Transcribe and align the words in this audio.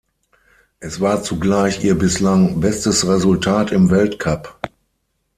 Es 0.79 0.99
war 0.99 1.21
zugleich 1.21 1.83
ihr 1.83 1.95
bislang 1.95 2.59
bestes 2.59 3.07
Resultat 3.07 3.71
im 3.71 3.91
Weltcup. 3.91 4.59